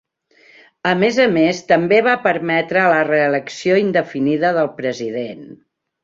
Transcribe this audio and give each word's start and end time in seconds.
A 0.91 0.91
més 1.01 1.17
a 1.25 1.25
més, 1.33 1.59
també 1.71 1.99
va 2.07 2.15
permetre 2.23 2.85
la 2.93 3.03
reelecció 3.09 3.77
indefinida 3.83 4.51
del 4.59 4.71
president. 4.81 5.45